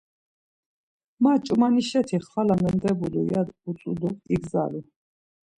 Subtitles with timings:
[1.21, 4.81] Ma ç̌umanişeti xvala mendebulur ya utzu do igzalu.